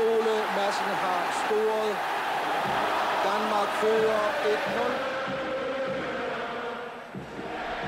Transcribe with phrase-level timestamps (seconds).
[0.00, 1.94] Ole Madsen har scoret.
[3.28, 4.24] Danmark fører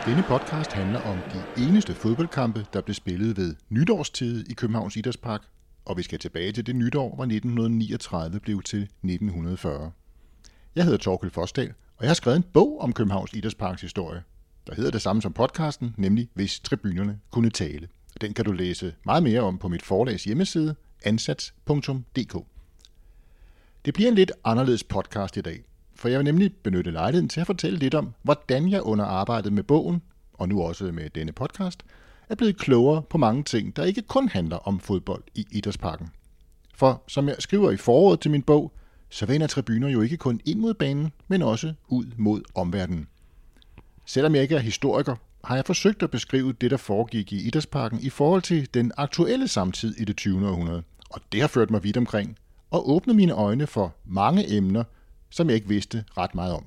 [0.07, 0.11] 1-0.
[0.11, 5.43] Denne podcast handler om de eneste fodboldkampe, der blev spillet ved nytårstid i Københavns Idrætspark,
[5.85, 9.93] og vi skal tilbage til det nytår, hvor 1939 blev til 1940.
[10.75, 14.23] Jeg hedder Torkel Forsdal, og jeg har skrevet en bog om Københavns Idrætsparks historie,
[14.67, 17.89] der hedder det samme som podcasten, nemlig Hvis tribunerne kunne tale.
[18.21, 20.74] Den kan du læse meget mere om på mit forlags hjemmeside,
[21.05, 22.37] ansats.dk.
[23.84, 25.62] Det bliver en lidt anderledes podcast i dag,
[25.95, 29.52] for jeg vil nemlig benytte lejligheden til at fortælle lidt om, hvordan jeg under arbejdet
[29.52, 30.02] med bogen,
[30.33, 31.83] og nu også med denne podcast,
[32.28, 36.09] er blevet klogere på mange ting, der ikke kun handler om fodbold i idrætsparken.
[36.75, 38.73] For som jeg skriver i foråret til min bog,
[39.09, 43.09] så vender tribuner jo ikke kun ind mod banen, men også ud mod omverdenen.
[44.06, 48.00] Selvom jeg ikke er historiker, har jeg forsøgt at beskrive det, der foregik i idrætsparken
[48.00, 50.48] i forhold til den aktuelle samtid i det 20.
[50.48, 50.83] århundrede.
[51.12, 52.37] Og det har ført mig vidt omkring
[52.70, 54.84] og åbnet mine øjne for mange emner,
[55.31, 56.64] som jeg ikke vidste ret meget om.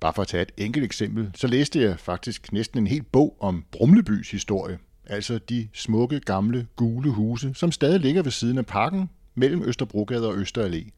[0.00, 3.36] Bare for at tage et enkelt eksempel, så læste jeg faktisk næsten en hel bog
[3.40, 4.78] om Brumlebys historie.
[5.06, 10.28] Altså de smukke, gamle, gule huse, som stadig ligger ved siden af parken mellem Østerbrogade
[10.28, 10.90] og Østerallé.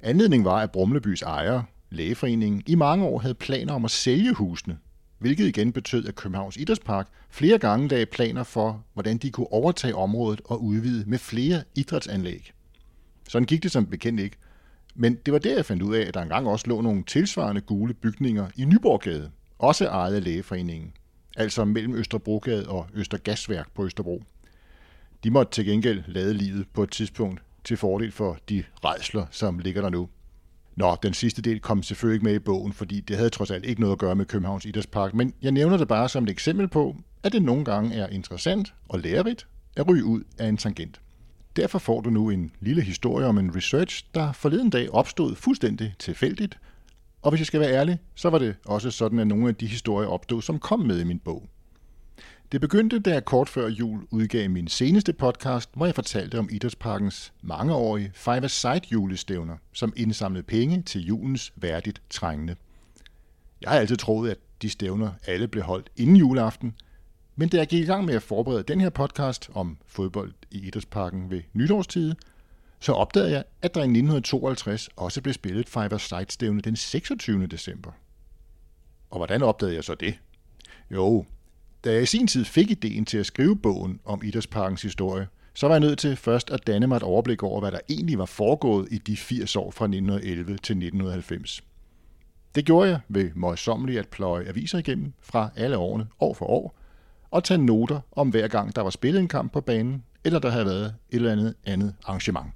[0.00, 4.78] Anledningen var, at Brumlebys ejer, Lægeforeningen, i mange år havde planer om at sælge husene,
[5.18, 9.94] hvilket igen betød, at Københavns Idrætspark flere gange lagde planer for, hvordan de kunne overtage
[9.94, 12.52] området og udvide med flere idrætsanlæg.
[13.28, 14.36] Sådan gik det som bekendt ikke.
[14.94, 17.60] Men det var der, jeg fandt ud af, at der engang også lå nogle tilsvarende
[17.60, 20.92] gule bygninger i Nyborggade, også ejet af Lægeforeningen,
[21.36, 24.22] altså mellem Østerbrogade og Østergasværk på Østerbro.
[25.24, 29.58] De måtte til gengæld lade livet på et tidspunkt til fordel for de redsler, som
[29.58, 30.08] ligger der nu.
[30.78, 33.64] Nå, den sidste del kom selvfølgelig ikke med i bogen, fordi det havde trods alt
[33.64, 36.68] ikke noget at gøre med Københavns Idrætspark, men jeg nævner det bare som et eksempel
[36.68, 41.00] på, at det nogle gange er interessant og lærerigt at ryge ud af en tangent.
[41.56, 45.94] Derfor får du nu en lille historie om en research, der forleden dag opstod fuldstændig
[45.98, 46.58] tilfældigt,
[47.22, 49.66] og hvis jeg skal være ærlig, så var det også sådan, at nogle af de
[49.66, 51.48] historier opstod, som kom med i min bog.
[52.52, 56.48] Det begyndte, da jeg kort før jul udgav min seneste podcast, hvor jeg fortalte om
[56.52, 62.56] Idrætsparkens mangeårige Five-A-Side julestævner, som indsamlede penge til julens værdigt trængende.
[63.60, 66.74] Jeg har altid troet, at de stævner alle blev holdt inden juleaften,
[67.36, 70.66] men da jeg gik i gang med at forberede den her podcast om fodbold i
[70.66, 72.14] Idrætsparken ved nytårstid,
[72.80, 77.46] så opdagede jeg, at der i 1952 også blev spillet Five-A-Side-stævne den 26.
[77.46, 77.90] december.
[79.10, 80.18] Og hvordan opdagede jeg så det?
[80.90, 81.24] Jo,
[81.88, 85.66] da jeg i sin tid fik ideen til at skrive bogen om Idrætsparkens historie, så
[85.66, 88.24] var jeg nødt til først at danne mig et overblik over, hvad der egentlig var
[88.24, 91.64] foregået i de 80 år fra 1911 til 1990.
[92.54, 96.78] Det gjorde jeg ved møjsommeligt at pløje aviser igennem fra alle årene, år for år,
[97.30, 100.50] og tage noter om hver gang, der var spillet en kamp på banen, eller der
[100.50, 102.46] havde været et eller andet andet arrangement.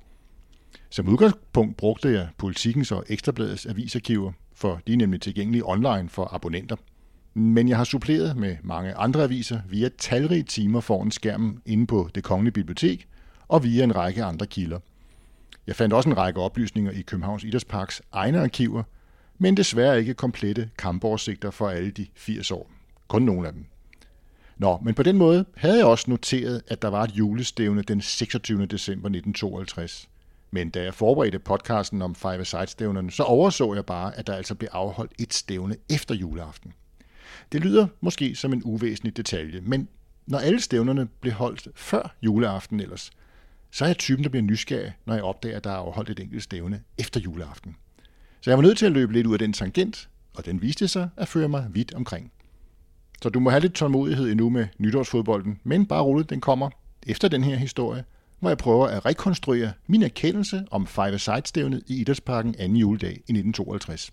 [0.91, 6.35] Som udgangspunkt brugte jeg politikens og Ekstrabladets avisarkiver, for de er nemlig tilgængelige online for
[6.35, 6.77] abonnenter–
[7.35, 12.09] men jeg har suppleret med mange andre aviser via talrige timer foran skærmen inde på
[12.15, 13.09] det kongelige bibliotek
[13.49, 14.79] og via en række andre kilder.
[15.67, 18.83] Jeg fandt også en række oplysninger i Københavns Idrætsparks egne arkiver,
[19.39, 22.71] men desværre ikke komplette kampoversigter for alle de 80 år.
[23.09, 23.65] Kun nogle af dem.
[24.59, 28.01] Nå, men på den måde havde jeg også noteret, at der var et julestævne den
[28.01, 28.67] 26.
[28.67, 30.09] december 1952.
[30.51, 34.55] Men da jeg forberedte podcasten om Five Side-stævnerne, så overså jeg bare, at der altså
[34.55, 36.73] blev afholdt et stævne efter juleaften.
[37.53, 39.89] Det lyder måske som en uvæsentlig detalje, men
[40.27, 43.11] når alle stævnerne blev holdt før juleaften ellers,
[43.71, 46.21] så er jeg typen, der bliver nysgerrig, når jeg opdager, at der er afholdt et
[46.21, 47.77] enkelt stævne efter juleaften.
[48.41, 50.89] Så jeg var nødt til at løbe lidt ud af den tangent, og den viste
[50.89, 52.33] sig at føre mig vidt omkring.
[53.23, 56.71] Så du må have lidt tålmodighed endnu med nytårsfodbolden, men bare roligt, den kommer
[57.07, 58.05] efter den her historie,
[58.41, 62.63] hvor jeg prøver at rekonstruere min erkendelse om Five Side-stævnet i Idrætsparken 2.
[62.63, 64.13] juledag i 1952.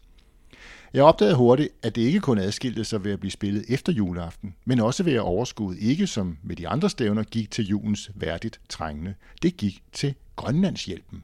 [0.93, 4.55] Jeg opdagede hurtigt, at det ikke kun adskilte sig ved at blive spillet efter juleaften,
[4.65, 8.59] men også ved at overskuddet ikke som med de andre stævner gik til julens værdigt
[8.69, 9.13] trængende.
[9.41, 11.23] Det gik til Grønlandshjælpen.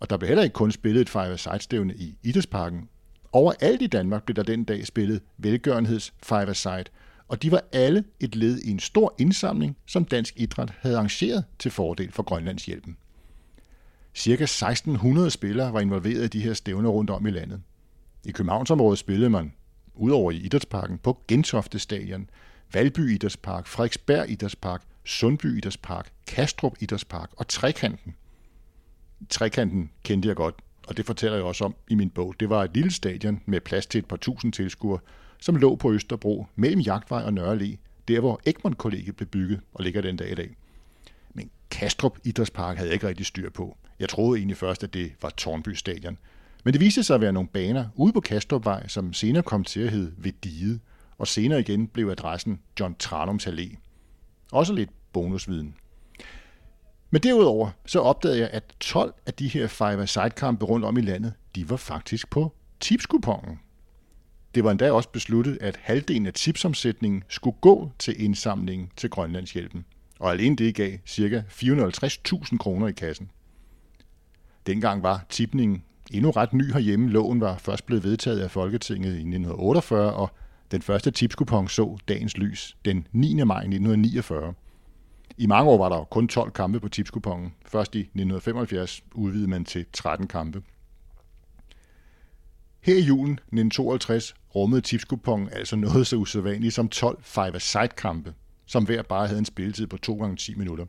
[0.00, 2.88] Og der blev heller ikke kun spillet et Five Side stævne i Idrætsparken.
[3.32, 6.84] Overalt i Danmark blev der den dag spillet velgørenheds Five Side,
[7.28, 11.44] og de var alle et led i en stor indsamling, som Dansk Idræt havde arrangeret
[11.58, 12.96] til fordel for Grønlandshjælpen.
[14.14, 17.62] Cirka 1600 spillere var involveret i de her stævner rundt om i landet.
[18.24, 19.52] I Københavnsområdet spillede man,
[19.94, 22.30] udover i Idrætsparken, på Gentofte Stadion,
[22.72, 28.14] Valby Idrætspark, Frederiksberg Idrætspark, Sundby Idrætspark, Kastrup Idrætspark og Trekanten.
[29.28, 30.54] Trekanten kendte jeg godt,
[30.88, 32.34] og det fortæller jeg også om i min bog.
[32.40, 35.00] Det var et lille stadion med plads til et par tusind tilskuere,
[35.40, 37.76] som lå på Østerbro mellem Jagtvej og Nørre
[38.08, 40.56] der hvor Egmont kollegiet blev bygget og ligger den dag i dag.
[41.34, 43.76] Men Kastrup Idrætspark havde jeg ikke rigtig styr på.
[43.98, 46.18] Jeg troede egentlig først, at det var Tornby Stadion.
[46.64, 49.80] Men det viste sig at være nogle baner ude på Kastrupvej, som senere kom til
[49.80, 50.80] at hedde Veddige,
[51.18, 53.76] og senere igen blev adressen John Tranums Allé.
[54.52, 55.74] Også lidt bonusviden.
[57.10, 60.96] Men derudover så opdagede jeg, at 12 af de her five side kampe rundt om
[60.96, 63.60] i landet, de var faktisk på tipskupongen.
[64.54, 69.84] Det var endda også besluttet, at halvdelen af tipsomsætningen skulle gå til indsamlingen til Grønlandshjælpen.
[70.18, 71.44] Og alene det gav ca.
[71.48, 73.30] 450.000 kroner i kassen.
[74.66, 77.10] Dengang var tipningen endnu ret ny herhjemme.
[77.10, 80.30] Loven var først blevet vedtaget af Folketinget i 1948, og
[80.70, 83.44] den første tipskupon så dagens lys den 9.
[83.44, 84.54] maj 1949.
[85.38, 87.54] I mange år var der kun 12 kampe på tipskupongen.
[87.66, 90.62] Først i 1975 udvidede man til 13 kampe.
[92.80, 98.34] Her i julen 1952 rummede tipskupongen altså noget så usædvanligt som 12 five-a-side kampe,
[98.66, 100.86] som hver bare havde en spilletid på 2 gange 10 minutter.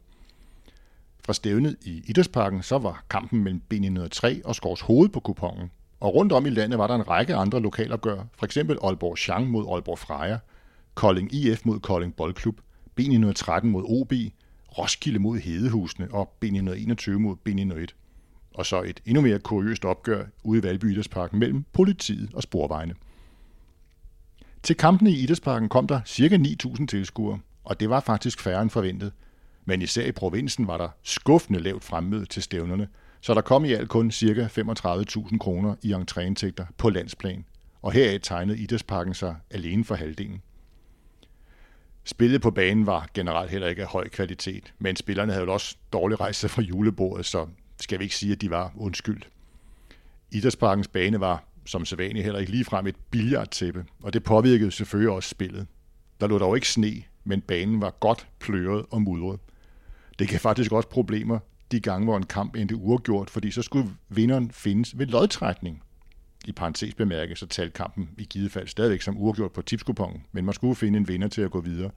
[1.26, 6.16] Fra stævnet i Idrætsparken så var kampen mellem B903 og Skors Hoved på kupongen, og
[6.16, 9.66] rundt om i landet var der en række andre lokalopgør, for eksempel Aalborg Chang mod
[9.74, 10.38] Aalborg Freja,
[10.94, 12.62] Kolding IF mod Kolding Boldklub,
[13.00, 14.14] B913 mod OB,
[14.78, 17.86] Roskilde mod Hedehusene og B921 mod B901.
[18.54, 22.94] Og så et endnu mere kuriøst opgør ude i Valby Idrætsparken mellem politiet og sporvejene.
[24.64, 26.38] Til kampene i Idrætsparken kom der ca.
[26.38, 29.12] 9.000 tilskuere, og det var faktisk færre end forventet.
[29.66, 32.88] Men især i provinsen var der skuffende lavt fremmøde til stævnerne,
[33.22, 34.50] så der kom i alt kun ca.
[34.62, 37.46] 35.000 kroner i entréindtægter på landsplan,
[37.82, 40.42] og heraf tegnede Idrætsparken sig alene for halvdelen.
[42.04, 45.76] Spillet på banen var generelt heller ikke af høj kvalitet, men spillerne havde jo også
[45.94, 47.48] dårligt rejst sig fra julebordet, så
[47.82, 49.30] skal vi ikke sige, at de var undskyldt.
[50.32, 55.30] Idrætsparkens bane var som sædvanligt heller ikke ligefrem et billardtæppe, og det påvirkede selvfølgelig også
[55.30, 55.68] spillet.
[56.20, 59.40] Der lå dog ikke sne, men banen var godt pløret og mudret.
[60.20, 61.40] Det gav faktisk også problemer
[61.72, 65.84] de gange, hvor en kamp endte uafgjort, fordi så skulle vinderen findes ved lodtrækning.
[66.46, 70.46] I parentes bemærket, så talte kampen i givet fald stadigvæk som uafgjort på tipskupongen, men
[70.46, 71.92] man skulle finde en vinder til at gå videre.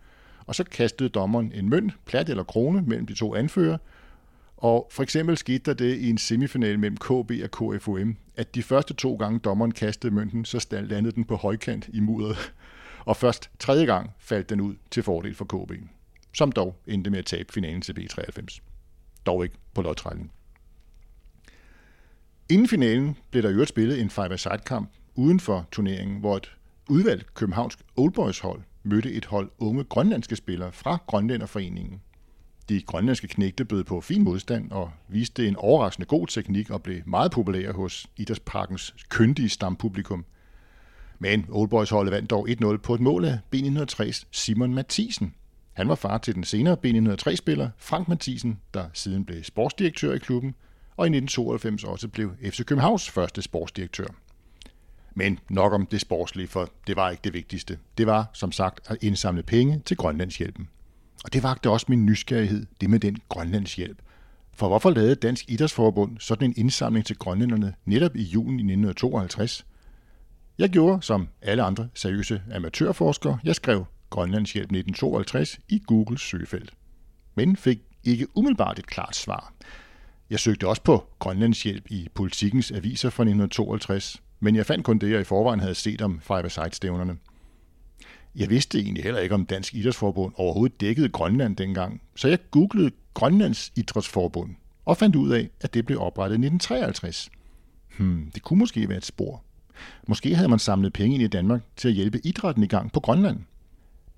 [0.46, 3.78] Og så kastede dommeren en mønt, plat eller krone, mellem de to anfører,
[4.56, 8.62] og for eksempel skete der det i en semifinal mellem KB og KFUM, at de
[8.62, 12.52] første to gange dommeren kastede mønten, så landede den på højkant i mudderet.
[13.04, 15.72] Og først tredje gang faldt den ud til fordel for KB,
[16.34, 18.60] som dog endte med at tabe finalen til B93.
[19.26, 20.32] Dog ikke på lodtrækning.
[22.48, 26.56] Inden finalen blev der øvrigt spillet en 5 side kamp uden for turneringen, hvor et
[26.90, 32.00] udvalgt københavnsk oldboys-hold mødte et hold unge grønlandske spillere fra Grønlænderforeningen.
[32.68, 37.02] De grønlandske knægte bød på fin modstand og viste en overraskende god teknik og blev
[37.06, 40.24] meget populære hos Idrætsparkens kyndige stampublikum.
[41.24, 45.34] Men Oldboys-holdet vandt dog 1-0 på et mål af B903's Simon Mathisen.
[45.72, 50.54] Han var far til den senere B903-spiller Frank Mathisen, der siden blev sportsdirektør i klubben,
[50.96, 54.06] og i 1992 også blev FC Københavns første sportsdirektør.
[55.14, 57.78] Men nok om det sportslige, for det var ikke det vigtigste.
[57.98, 60.68] Det var, som sagt, at indsamle penge til Grønlandshjælpen.
[61.24, 63.98] Og det vagte også min nysgerrighed, det med den Grønlandshjælp.
[64.54, 69.66] For hvorfor lavede Dansk Idrætsforbund sådan en indsamling til grønlænderne netop i juni 1952?
[70.58, 76.70] Jeg gjorde, som alle andre seriøse amatørforskere, jeg skrev Grønlandshjælp 1952 i Googles søgefelt.
[77.34, 79.52] Men fik ikke umiddelbart et klart svar.
[80.30, 85.10] Jeg søgte også på Grønlandshjælp i politikens aviser fra 1952, men jeg fandt kun det,
[85.10, 87.16] jeg i forvejen havde set om Five Side-stævnerne.
[88.34, 92.90] Jeg vidste egentlig heller ikke, om Dansk Idrætsforbund overhovedet dækkede Grønland dengang, så jeg googlede
[93.14, 97.30] Grønlands Idrætsforbund og fandt ud af, at det blev oprettet i 1953.
[97.98, 99.44] Hmm, det kunne måske være et spor.
[100.08, 103.00] Måske havde man samlet penge ind i Danmark til at hjælpe idrætten i gang på
[103.00, 103.38] Grønland.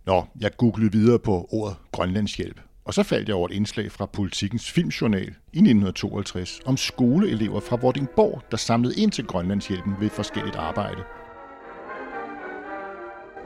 [0.07, 4.07] Nå, jeg googlede videre på ordet Grønlandshjælp, og så faldt jeg over et indslag fra
[4.07, 10.57] Politikens Filmjournal i 1952 om skoleelever fra Vordingborg, der samlede ind til Grønlandshjælpen ved forskelligt
[10.57, 11.03] arbejde.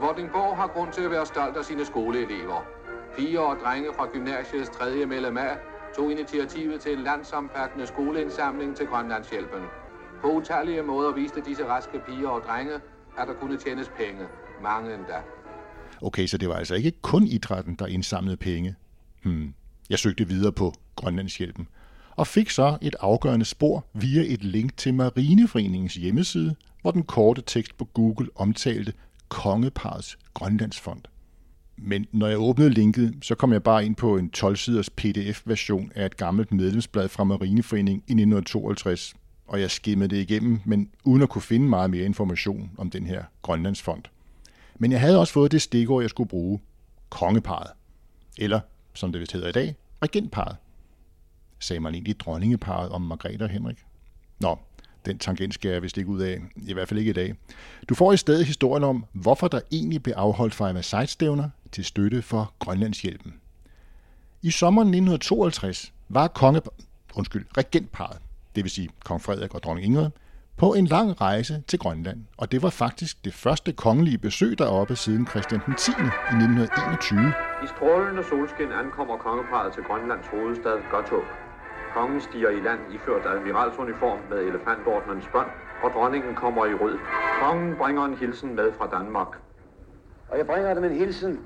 [0.01, 2.65] Vordingborg har grund til at være stolt af sine skoleelever.
[3.17, 5.05] Piger og drenge fra gymnasiets 3.
[5.05, 5.57] medlem af
[5.95, 9.63] tog initiativet til en landsomfattende skoleindsamling til Grønlandshjælpen.
[10.21, 12.73] På utallige måder viste disse raske piger og drenge,
[13.17, 14.25] at der kunne tjenes penge.
[14.63, 15.21] Mange endda.
[16.01, 18.75] Okay, så det var altså ikke kun idrætten, der indsamlede penge.
[19.23, 19.53] Hmm.
[19.89, 21.67] Jeg søgte videre på Grønlandshjælpen
[22.15, 27.41] og fik så et afgørende spor via et link til Marineforeningens hjemmeside, hvor den korte
[27.41, 28.93] tekst på Google omtalte
[29.29, 31.01] Kongeparets Grønlandsfond.
[31.77, 36.05] Men når jeg åbnede linket, så kom jeg bare ind på en 12-siders pdf-version af
[36.05, 39.15] et gammelt medlemsblad fra Marineforeningen i 1952,
[39.51, 43.05] og jeg skimmede det igennem, men uden at kunne finde meget mere information om den
[43.05, 44.03] her Grønlandsfond.
[44.79, 46.59] Men jeg havde også fået det stikord, jeg skulle bruge.
[47.09, 47.71] Kongeparet.
[48.37, 48.59] Eller,
[48.93, 50.55] som det vist hedder i dag, regentparet.
[51.59, 53.77] sagde man egentlig dronningeparet om Margrethe og Henrik?
[54.39, 54.59] Nå,
[55.05, 57.35] den tangent skal jeg vist ikke ud af, i hvert fald ikke i dag.
[57.89, 62.53] Du får i stedet historien om, hvorfor der egentlig blev afholdt Versailles-stævner til støtte for
[62.59, 63.33] Grønlandshjælpen.
[64.41, 66.61] I sommeren 1952 var konge,
[67.15, 68.17] undskyld, regentparet,
[68.55, 70.09] det vil sige kong Frederik og dronning Ingrid,
[70.57, 74.95] på en lang rejse til Grønland, og det var faktisk det første kongelige besøg deroppe
[74.95, 75.71] siden Christian 10.
[75.71, 77.33] i 1921.
[77.63, 81.27] I strålende solskin ankommer kongeparet til Grønlands hovedstad Godthåb.
[81.93, 85.49] Kongen stiger i land iført admiralsuniform med elefantordnens bånd,
[85.83, 86.97] og dronningen kommer i rød.
[87.41, 89.31] Kongen bringer en hilsen med fra Danmark.
[90.29, 91.39] Og jeg bringer dem en hilsen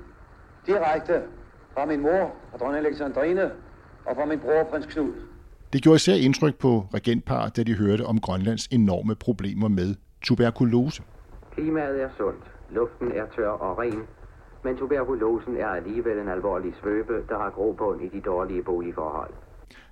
[0.66, 1.22] direkte
[1.74, 3.50] fra min mor, fra dronning Alexandrine,
[4.06, 5.12] og fra min bror, prins Knud.
[5.76, 11.02] Det gjorde især indtryk på regentparet, da de hørte om Grønlands enorme problemer med tuberkulose.
[11.54, 14.02] Klimaet er sundt, luften er tør og ren,
[14.64, 19.30] men tuberkulosen er alligevel en alvorlig svøbe, der har grobund i de dårlige boligforhold.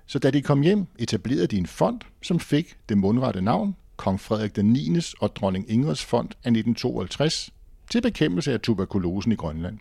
[0.05, 4.19] Så da de kom hjem, etablerede de en fond, som fik det mundrette navn, Kong
[4.19, 4.79] Frederik den 9.
[5.21, 7.53] og dronning Ingrids fond af 1952,
[7.91, 9.79] til bekæmpelse af tuberkulosen i Grønland.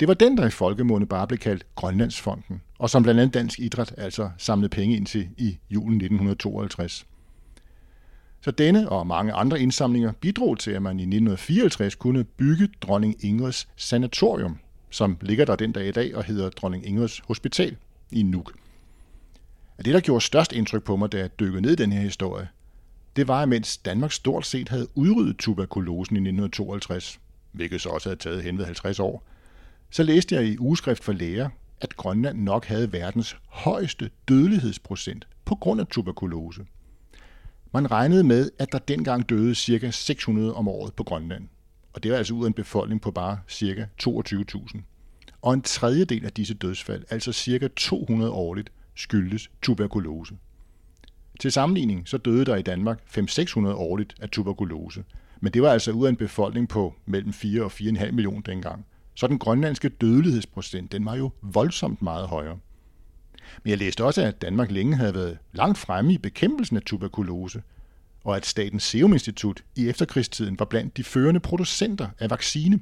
[0.00, 3.58] Det var den, der i folkemunde bare blev kaldt Grønlandsfonden, og som blandt andet Dansk
[3.58, 7.06] Idræt altså samlede penge ind til i julen 1952.
[8.40, 13.24] Så denne og mange andre indsamlinger bidrog til, at man i 1954 kunne bygge Dronning
[13.24, 14.58] Ingrids Sanatorium,
[14.90, 17.76] som ligger der den dag i dag og hedder Dronning Ingrids Hospital
[18.10, 18.52] i Nuuk.
[19.78, 22.00] Og det, der gjorde størst indtryk på mig, da jeg dykkede ned i den her
[22.00, 22.48] historie,
[23.16, 27.20] det var, at mens Danmark stort set havde udryddet tuberkulosen i 1952,
[27.52, 29.24] hvilket så også havde taget hen ved 50 år,
[29.92, 31.48] så læste jeg i ugeskrift for læger,
[31.80, 36.64] at Grønland nok havde verdens højeste dødelighedsprocent på grund af tuberkulose.
[37.72, 39.90] Man regnede med, at der dengang døde ca.
[39.90, 41.48] 600 om året på Grønland,
[41.92, 43.88] og det var altså ud af en befolkning på bare ca.
[44.02, 44.80] 22.000.
[45.42, 47.68] Og en tredjedel af disse dødsfald, altså ca.
[47.76, 50.34] 200 årligt, skyldtes tuberkulose.
[51.40, 55.04] Til sammenligning så døde der i Danmark 5-600 årligt af tuberkulose,
[55.40, 58.86] men det var altså ud af en befolkning på mellem 4 og 4,5 millioner dengang.
[59.14, 62.58] Så den grønlandske dødelighedsprocent, den var jo voldsomt meget højere.
[63.62, 67.62] Men jeg læste også, at Danmark længe havde været langt fremme i bekæmpelsen af tuberkulose,
[68.24, 72.80] og at Statens Serum Institut i efterkrigstiden var blandt de førende producenter af vaccine.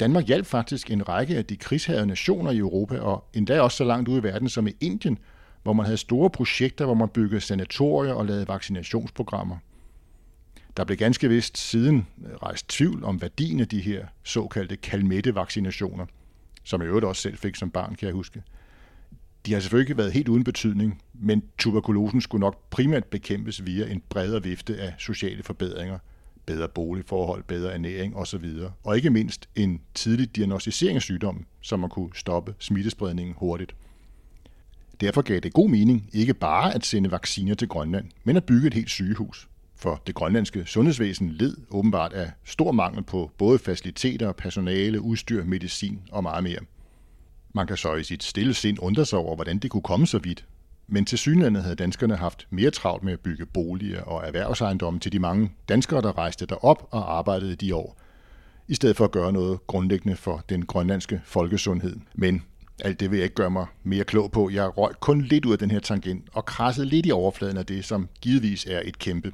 [0.00, 3.84] Danmark hjalp faktisk en række af de krigshavede nationer i Europa, og endda også så
[3.84, 5.18] langt ude i verden som i Indien,
[5.62, 9.56] hvor man havde store projekter, hvor man byggede sanatorier og lavede vaccinationsprogrammer.
[10.76, 16.06] Der blev ganske vist siden øh, rejst tvivl om værdien af de her såkaldte kalmette-vaccinationer,
[16.64, 18.42] som jeg øvrigt også selv fik som barn, kan jeg huske.
[19.46, 23.92] De har selvfølgelig ikke været helt uden betydning, men tuberkulosen skulle nok primært bekæmpes via
[23.92, 25.98] en bredere vifte af sociale forbedringer,
[26.46, 28.44] bedre boligforhold, bedre ernæring osv.
[28.84, 33.74] Og ikke mindst en tidlig diagnostisering af sygdommen, så man kunne stoppe smittespredningen hurtigt.
[35.00, 38.66] Derfor gav det god mening ikke bare at sende vacciner til Grønland, men at bygge
[38.66, 39.48] et helt sygehus.
[39.82, 46.00] For det grønlandske sundhedsvæsen led åbenbart af stor mangel på både faciliteter, personale, udstyr, medicin
[46.12, 46.58] og meget mere.
[47.54, 50.18] Man kan så i sit stille sind undre sig over, hvordan det kunne komme så
[50.18, 50.44] vidt.
[50.86, 55.12] Men til synlandet havde danskerne haft mere travlt med at bygge boliger og erhvervsejendomme til
[55.12, 57.98] de mange danskere, der rejste derop og arbejdede de år,
[58.68, 61.96] i stedet for at gøre noget grundlæggende for den grønlandske folkesundhed.
[62.14, 62.42] Men
[62.84, 64.50] alt det vil jeg ikke gøre mig mere klog på.
[64.50, 67.66] Jeg røg kun lidt ud af den her tangent og krassede lidt i overfladen af
[67.66, 69.32] det, som givetvis er et kæmpe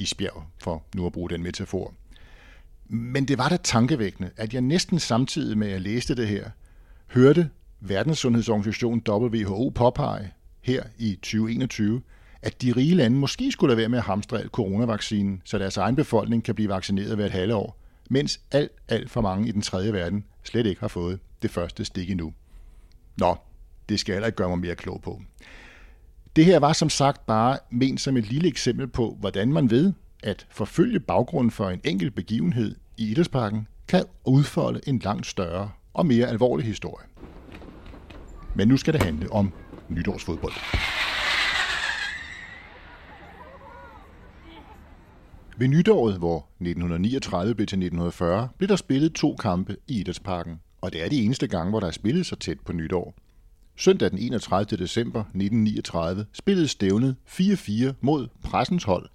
[0.00, 1.94] isbjerg, for nu at bruge den metafor.
[2.88, 6.50] Men det var da tankevækkende, at jeg næsten samtidig med at jeg læste det her,
[7.06, 12.02] hørte Verdenssundhedsorganisationen WHO påpege her i 2021,
[12.42, 15.96] at de rige lande måske skulle lade være med at hamstre coronavaccinen, så deres egen
[15.96, 17.78] befolkning kan blive vaccineret hvert et halvt år,
[18.10, 21.84] mens alt, alt for mange i den tredje verden slet ikke har fået det første
[21.84, 22.32] stik endnu.
[23.16, 23.36] Nå,
[23.88, 25.22] det skal jeg heller ikke gøre mig mere klog på.
[26.36, 29.92] Det her var som sagt bare ment som et lille eksempel på, hvordan man ved
[30.22, 36.06] at forfølge baggrunden for en enkelt begivenhed i idrætsparken kan udfolde en langt større og
[36.06, 37.06] mere alvorlig historie.
[38.54, 39.52] Men nu skal det handle om
[39.88, 40.52] nytårsfodbold.
[45.58, 50.92] Ved nytåret, hvor 1939 blev til 1940, blev der spillet to kampe i Idrætsparken, og
[50.92, 53.14] det er de eneste gange, hvor der er spillet så tæt på nytår.
[53.76, 54.78] Søndag den 31.
[54.78, 59.08] december 1939 spillede stævnet 4-4 mod pressens hold,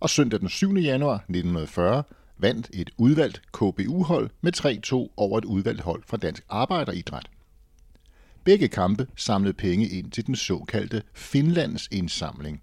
[0.00, 0.74] og søndag den 7.
[0.74, 2.02] januar 1940
[2.38, 4.52] vandt et udvalgt KBU-hold med
[5.08, 7.30] 3-2 over et udvalgt hold fra Dansk Arbejderidræt.
[8.44, 12.62] Begge kampe samlede penge ind til den såkaldte Finlands indsamling.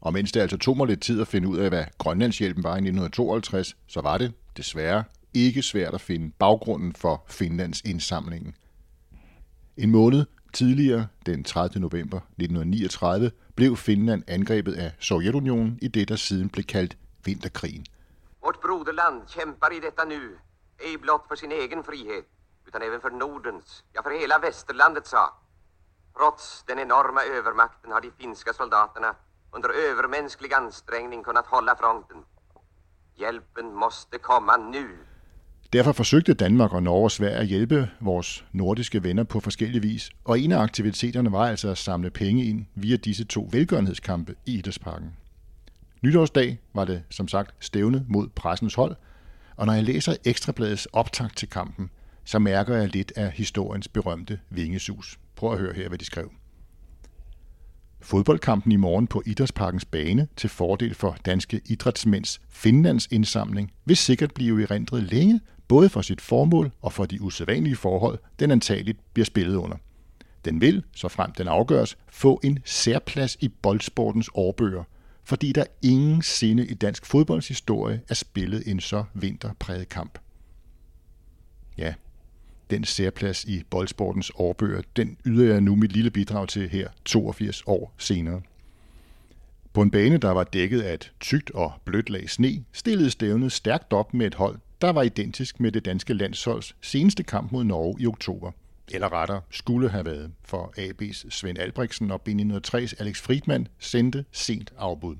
[0.00, 2.70] Og mens det altså tog mig lidt tid at finde ud af, hvad Grønlandshjælpen var
[2.70, 5.04] i 1952, så var det desværre
[5.34, 8.54] ikke svært at finde baggrunden for Finlands indsamlingen.
[9.76, 11.80] En måned Tidligere, den 30.
[11.80, 17.86] november 1939, blev Finland angrebet af Sovjetunionen i det, der siden blev kaldt Vinterkrigen.
[18.42, 20.38] Vårt broderland kæmper i detta nu,
[20.80, 22.24] ej blot for sin egen frihed,
[22.66, 25.34] utan även för Nordens, ja för hela västerlandets sak.
[26.16, 29.14] Trots den enorma övermakten har de finska soldaterna
[29.52, 32.24] under övermänsklig ansträngning kunnat hålla fronten.
[33.14, 34.98] Hjälpen måste komma nu.
[35.72, 40.10] Derfor forsøgte Danmark og Norge og Sverige at hjælpe vores nordiske venner på forskellige vis,
[40.24, 44.54] og en af aktiviteterne var altså at samle penge ind via disse to velgørenhedskampe i
[44.54, 45.10] Idrætsparken.
[46.02, 48.96] Nytårsdag var det som sagt stævne mod pressens hold,
[49.56, 51.90] og når jeg læser Ekstrabladets optakt til kampen,
[52.24, 55.18] så mærker jeg lidt af historiens berømte vingesus.
[55.36, 56.30] Prøv at høre her, hvad de skrev.
[58.00, 64.34] Fodboldkampen i morgen på Idrætsparkens bane til fordel for danske idrætsmænds Finlands indsamling vil sikkert
[64.34, 69.26] blive erindret længe, både for sit formål og for de usædvanlige forhold, den antageligt bliver
[69.26, 69.76] spillet under.
[70.44, 74.84] Den vil, så frem den afgøres, få en særplads i boldsportens årbøger,
[75.24, 80.18] fordi der ingen sinde i dansk fodboldshistorie er spillet en så vinterpræget kamp.
[81.78, 81.94] Ja,
[82.70, 87.62] den særplads i boldsportens årbøger, den yder jeg nu mit lille bidrag til her 82
[87.66, 88.40] år senere.
[89.72, 93.52] På en bane, der var dækket af et tykt og blødt lag sne, stillede stævnet
[93.52, 97.64] stærkt op med et hold, der var identisk med det danske landsholds seneste kamp mod
[97.64, 98.50] Norge i oktober.
[98.92, 104.72] Eller rettere skulle have været, for AB's Svend Albrechtsen og B903's Alex Friedmann sendte sent
[104.78, 105.16] afbud.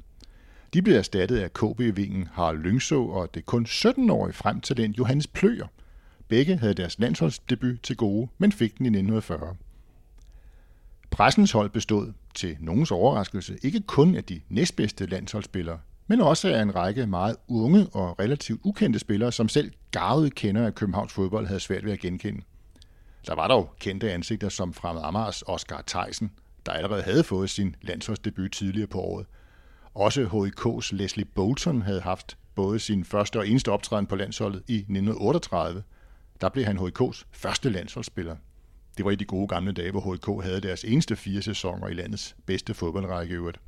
[0.74, 5.66] De blev erstattet af KB-vingen Harald Lyngså og det kun 17-årige fremtalent Johannes Pløger.
[6.28, 9.56] Begge havde deres landsholdsdebut til gode, men fik den i 1940.
[11.10, 15.78] Pressens hold bestod, til nogens overraskelse, ikke kun af de næstbedste landsholdsspillere,
[16.10, 20.66] men også af en række meget unge og relativt ukendte spillere, som selv garvede kender
[20.66, 22.42] af Københavns fodbold havde svært ved at genkende.
[23.26, 26.30] Der var dog kendte ansigter som Fremad Amars Oscar Theisen,
[26.66, 29.26] der allerede havde fået sin landsholdsdebut tidligere på året.
[29.94, 34.74] Også HIK's Leslie Bolton havde haft både sin første og eneste optræden på landsholdet i
[34.74, 35.82] 1938.
[36.40, 38.36] Der blev han HIK's første landsholdsspiller.
[38.96, 41.94] Det var i de gode gamle dage, hvor HIK havde deres eneste fire sæsoner i
[41.94, 43.58] landets bedste fodboldrække øvrigt.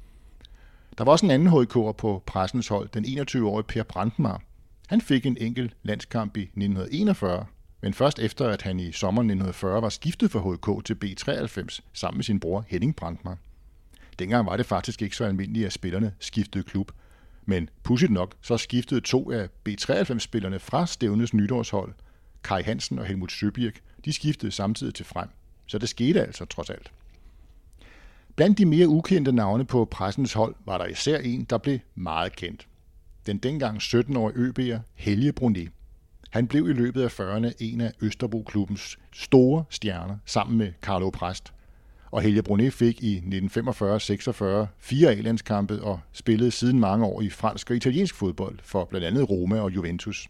[0.99, 4.43] Der var også en anden HK'er på pressens hold, den 21-årige Per Brandmar.
[4.89, 7.47] Han fik en enkelt landskamp i 1941,
[7.81, 12.19] men først efter, at han i sommeren 1940 var skiftet fra HK til B93 sammen
[12.19, 13.39] med sin bror Henning Brandmar.
[14.19, 16.93] Dengang var det faktisk ikke så almindeligt, at spillerne skiftede klub,
[17.45, 21.95] men pudsigt nok, så skiftede to af B93-spillerne fra Stævnes nytårshold,
[22.45, 25.29] Kai Hansen og Helmut Søbirk, de skiftede samtidig til frem.
[25.67, 26.93] Så det skete altså trods alt.
[28.37, 32.37] Blandt de mere ukendte navne på pressens hold var der især en, der blev meget
[32.37, 32.69] kendt.
[33.27, 35.69] Den dengang 17-årige øB'er Helge Brunet.
[36.31, 41.53] Han blev i løbet af 40'erne en af Østerbro-klubbens store stjerner sammen med Carlo Præst.
[42.11, 44.45] Og Helge Brunet fik i 1945-46
[44.79, 49.31] fire A-landskampe og spillede siden mange år i fransk og italiensk fodbold for blandt andet
[49.31, 50.29] Roma og Juventus.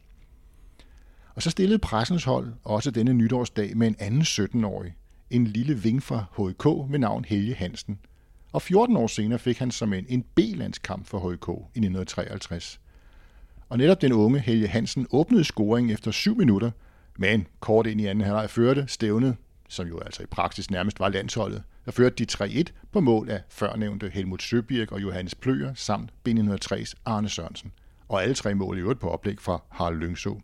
[1.34, 4.94] Og så stillede pressens hold også denne nytårsdag med en anden 17-årig,
[5.32, 7.98] en lille ving fra HK med navn Helge Hansen.
[8.52, 12.80] Og 14 år senere fik han som en, en B-landskamp for HK i 1953.
[13.68, 16.70] Og netop den unge Helge Hansen åbnede scoringen efter 7 minutter,
[17.18, 19.36] men kort ind i anden halvleg førte stævnet,
[19.68, 23.42] som jo altså i praksis nærmest var landsholdet, der førte de 3-1 på mål af
[23.48, 27.72] førnævnte Helmut Søbirk og Johannes Pløger samt B903's Arne Sørensen.
[28.08, 30.40] Og alle tre mål i øvrigt på oplæg fra Harald Lyngså.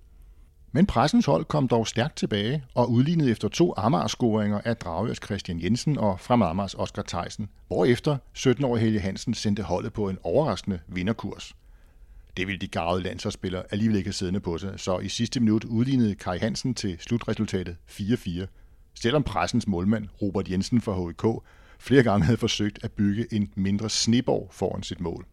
[0.73, 5.63] Men pressens hold kom dog stærkt tilbage og udlignede efter to Amager-scoringer af Dragørs Christian
[5.63, 10.79] Jensen og fremad Amagers Oscar Theisen, hvorefter 17-årige Helge Hansen sendte holdet på en overraskende
[10.89, 11.55] vinderkurs.
[12.37, 15.65] Det ville de gavede landsholdsspillere alligevel ikke have siddende på sig, så i sidste minut
[15.65, 18.47] udlignede Kai Hansen til slutresultatet 4-4,
[18.95, 21.45] selvom pressens målmand Robert Jensen fra HK
[21.79, 25.27] flere gange havde forsøgt at bygge en mindre sneborg foran sit mål.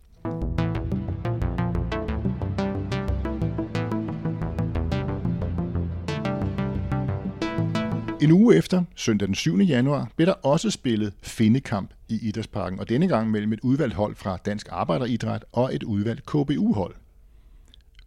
[8.25, 9.57] En uge efter, søndag den 7.
[9.57, 14.15] januar, blev der også spillet findekamp i Idrætsparken, og denne gang mellem et udvalgt hold
[14.15, 16.95] fra Dansk Arbejderidræt og et udvalgt KBU-hold.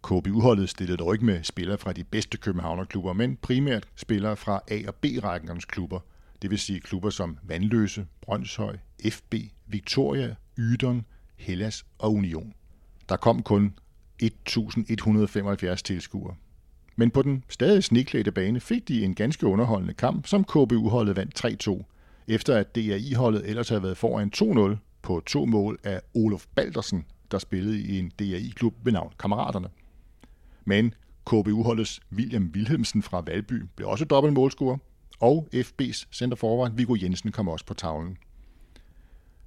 [0.03, 4.87] KBU-holdet stillede dog ikke med spillere fra de bedste københavnerklubber, men primært spillere fra A-
[4.87, 5.99] og B-rækkens klubber,
[6.41, 8.77] det vil sige klubber som Vandløse, Brøndshøj,
[9.09, 9.35] FB,
[9.67, 11.05] Victoria, Ydon,
[11.35, 12.53] Hellas og Union.
[13.09, 13.73] Der kom kun
[14.23, 16.35] 1.175 tilskuere.
[16.99, 21.45] Men på den stadig sniklædte bane fik de en ganske underholdende kamp, som KBU-holdet vandt
[21.67, 21.83] 3-2,
[22.27, 24.31] efter at DRI-holdet ellers havde været foran
[24.73, 29.67] 2-0 på to mål af Olof Baldersen, der spillede i en DRI-klub ved navn Kammeraterne.
[30.65, 30.93] Men
[31.25, 34.77] KBU-holdets William Wilhelmsen fra Valby blev også dobbelt målscorer,
[35.19, 38.17] og FB's centerforward Viggo Jensen kom også på tavlen.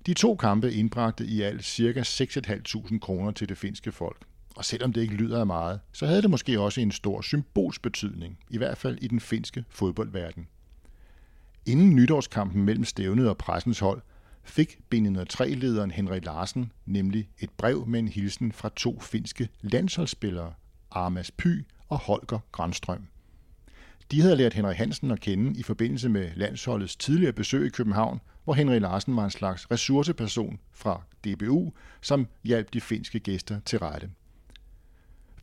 [0.06, 2.00] De to kampe indbragte i alt ca.
[2.00, 4.26] 6.500 kroner til det finske folk.
[4.56, 8.38] Og selvom det ikke lyder af meget, så havde det måske også en stor symbolsbetydning,
[8.50, 10.48] i hvert fald i den finske fodboldverden.
[11.66, 14.02] Inden nytårskampen mellem stævnet og pressens hold,
[14.44, 20.52] fik B3-lederen Henrik Larsen nemlig et brev med en hilsen fra to finske landsholdsspillere,
[20.90, 23.06] Armas Py og Holger Grandstrøm.
[24.10, 28.20] De havde lært Henrik Hansen at kende i forbindelse med landsholdets tidligere besøg i København,
[28.44, 33.78] hvor Henrik Larsen var en slags ressourceperson fra DBU, som hjalp de finske gæster til
[33.78, 34.10] rette.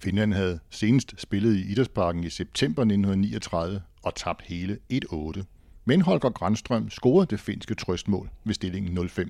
[0.02, 5.44] Finland havde senest spillet i Idrætsparken i september 1939 og tabt hele 1-8.
[5.86, 9.30] Men Holger Grandstrøm scorede det finske trøstmål ved stillingen 0-5.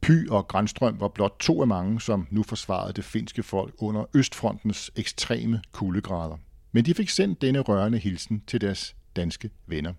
[0.00, 4.04] Py og Grandstrøm var blot to af mange, som nu forsvarede det finske folk under
[4.14, 6.36] Østfrontens ekstreme kuldegrader.
[6.72, 9.92] Men de fik sendt denne rørende hilsen til deres danske venner.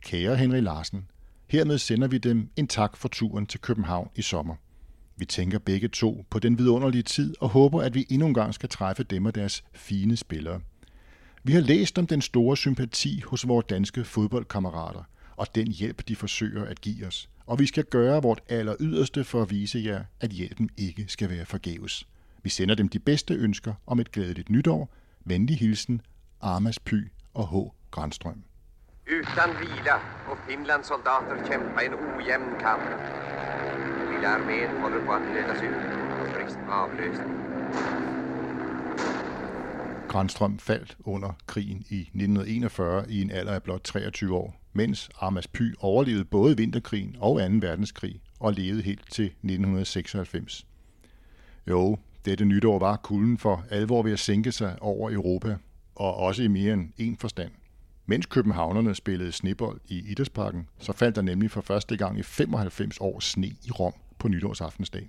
[0.00, 1.08] Kære Henry Larsen,
[1.46, 4.54] hermed sender vi dem en tak for turen til København i sommer.
[5.20, 8.54] Vi tænker begge to på den vidunderlige tid og håber, at vi endnu en gang
[8.54, 10.60] skal træffe dem og deres fine spillere.
[11.42, 15.02] Vi har læst om den store sympati hos vores danske fodboldkammerater
[15.36, 17.28] og den hjælp, de forsøger at give os.
[17.46, 21.30] Og vi skal gøre vort aller yderste for at vise jer, at hjælpen ikke skal
[21.30, 22.08] være forgæves.
[22.42, 24.94] Vi sender dem de bedste ønsker om et glædeligt nytår.
[25.24, 26.00] Venlig hilsen,
[26.40, 26.94] Armas Py
[27.34, 27.54] og H.
[27.90, 28.42] Grandstrøm.
[29.06, 29.96] Utan vila
[30.30, 32.82] och Finlands soldater kämpa en ojämn kamp.
[34.20, 35.74] Lilla armén håller på att ledas ut
[36.20, 37.28] och frisk avlösning.
[40.08, 45.46] Grandstrøm faldt under krigen i 1941 i en alder af blot 23 år, mens Armas
[45.48, 47.46] Py overlevede både vinterkrigen og 2.
[47.60, 50.66] verdenskrig og levede helt til 1996.
[51.66, 55.56] Jo, dette nytår var kulden for alvor ved at sænke sig over Europa,
[55.94, 57.50] og også i mere end en forstand.
[58.06, 62.98] Mens københavnerne spillede snebold i Idrætsparken, så faldt der nemlig for første gang i 95
[63.00, 65.08] år sne i Rom på nytårsaftensdag.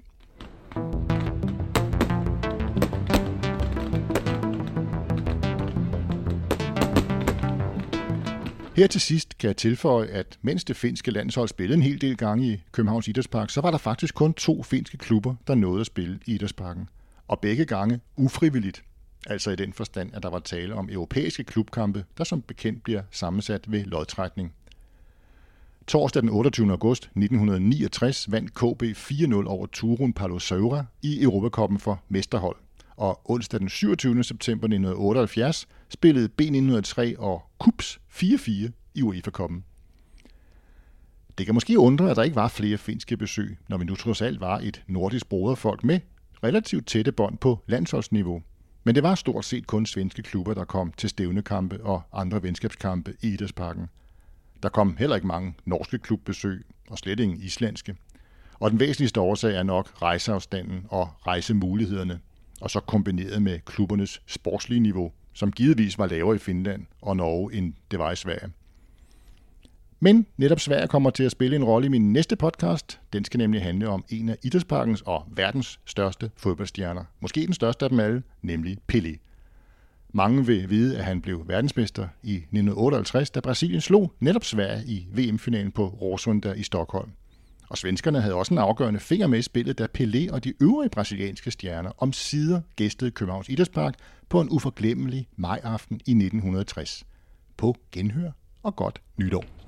[8.76, 12.18] Her til sidst kan jeg tilføje, at mens det finske landshold spillede en hel del
[12.18, 15.86] gange i Københavns Idrætspark, så var der faktisk kun to finske klubber, der nåede at
[15.86, 16.90] spille i Idrætsparken.
[17.28, 18.84] Og begge gange ufrivilligt.
[19.28, 23.02] Altså i den forstand, at der var tale om europæiske klubkampe, der som bekendt bliver
[23.12, 24.54] sammensat ved lodtrækning.
[25.88, 26.72] Torsdag den 28.
[26.72, 32.56] august 1969 vandt KB 4-0 over Turun Palosaura i Europakoppen for mesterhold.
[32.98, 34.24] Og onsdag den 27.
[34.24, 38.52] september 1978 spillede B903 og KUPS 4-4
[38.96, 39.64] i UEFA-koppen.
[41.38, 44.22] Det kan måske undre, at der ikke var flere finske besøg, når vi nu trods
[44.22, 46.00] alt var et nordisk broderfolk med
[46.44, 48.42] relativt tætte bånd på landsholdsniveau.
[48.84, 53.14] Men det var stort set kun svenske klubber, der kom til stævnekampe og andre venskabskampe
[53.22, 53.88] i Idrætsparken.
[54.64, 57.96] Der kom heller ikke mange norske klubbesøg, og slet ingen islandske.
[58.60, 62.20] Og den væsentligste årsag er nok rejseafstanden og rejsemulighederne,
[62.62, 67.54] og så kombineret med klubbernes sportslige niveau, som givetvis var lavere i Finland og Norge
[67.54, 68.52] end det var i Sverige.
[70.00, 73.00] Men netop Sverige kommer til at spille en rolle i min næste podcast.
[73.14, 77.04] Den skal nemlig handle om en af idrætsparkens og verdens største fodboldstjerner.
[77.20, 79.31] Måske den største af dem alle, nemlig Pelé.
[80.14, 85.08] Mange vil vide, at han blev verdensmester i 1958, da Brasilien slog netop Sverige i
[85.14, 87.12] VM-finalen på Råsunda i Stockholm.
[87.70, 90.90] Og svenskerne havde også en afgørende finger med i spillet, da Pelé og de øvrige
[90.90, 93.96] brasilianske stjerner om sider gæstede Københavns Idrætspark
[94.30, 97.04] på en uforglemmelig majaften i 1960.
[97.58, 98.32] På genhør
[98.64, 99.61] og godt nytår.